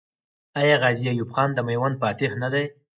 [0.61, 2.65] آیا غازي ایوب خان د میوند فاتح نه دی؟